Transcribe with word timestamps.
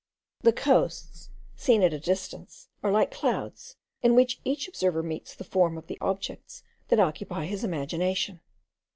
The 0.41 0.51
coasts, 0.51 1.29
seen 1.55 1.83
at 1.83 1.93
a 1.93 1.99
distance, 1.99 2.69
are 2.81 2.91
like 2.91 3.11
clouds, 3.11 3.75
in 4.01 4.15
which 4.15 4.41
each 4.43 4.67
observer 4.67 5.03
meets 5.03 5.35
the 5.35 5.43
form 5.43 5.77
of 5.77 5.85
the 5.85 5.99
objects 6.01 6.63
that 6.87 6.99
occupy 6.99 7.45
his 7.45 7.63
imagination. 7.63 8.41